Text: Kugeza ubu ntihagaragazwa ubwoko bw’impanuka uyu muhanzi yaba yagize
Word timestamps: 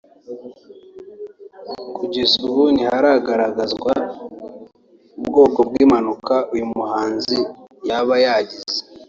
Kugeza 1.97 2.35
ubu 2.47 2.61
ntihagaragazwa 2.75 3.91
ubwoko 5.19 5.59
bw’impanuka 5.67 6.35
uyu 6.53 6.65
muhanzi 6.73 7.37
yaba 7.87 8.15
yagize 8.25 8.79